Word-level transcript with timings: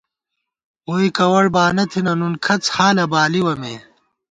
ووئی 0.87 1.09
کوَڑ 1.17 1.43
بانہ 1.53 1.83
تھنہ 1.91 2.13
نُن 2.19 2.33
کھڅ 2.45 2.63
حالہ 2.75 3.05
بالِوَہ 3.11 3.53
مے 3.61 3.75